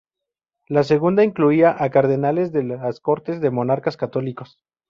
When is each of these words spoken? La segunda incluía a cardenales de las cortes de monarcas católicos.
La 0.67 0.81
segunda 0.83 1.23
incluía 1.23 1.75
a 1.77 1.91
cardenales 1.91 2.51
de 2.51 2.63
las 2.63 2.99
cortes 3.01 3.39
de 3.39 3.51
monarcas 3.51 3.97
católicos. 3.97 4.57